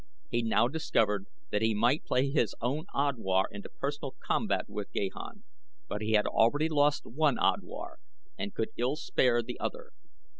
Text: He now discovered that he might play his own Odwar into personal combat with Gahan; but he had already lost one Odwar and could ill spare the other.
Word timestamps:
He 0.31 0.41
now 0.41 0.67
discovered 0.67 1.27
that 1.51 1.61
he 1.61 1.75
might 1.75 2.03
play 2.05 2.31
his 2.31 2.55
own 2.59 2.85
Odwar 2.91 3.43
into 3.51 3.69
personal 3.69 4.15
combat 4.19 4.67
with 4.67 4.91
Gahan; 4.93 5.43
but 5.87 6.01
he 6.01 6.13
had 6.13 6.25
already 6.25 6.69
lost 6.69 7.05
one 7.05 7.37
Odwar 7.37 7.99
and 8.35 8.51
could 8.51 8.69
ill 8.77 8.95
spare 8.95 9.43
the 9.43 9.59
other. 9.59 9.91